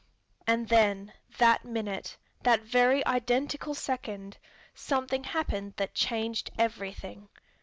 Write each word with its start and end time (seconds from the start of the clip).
And 0.47 0.69
then, 0.69 1.13
that 1.37 1.63
minute, 1.63 2.17
that 2.41 2.61
very 2.61 3.05
identical 3.05 3.75
second, 3.75 4.39
something 4.73 5.25
happened 5.25 5.75
that 5.77 5.93
changed 5.93 6.49
everything. 6.57 7.29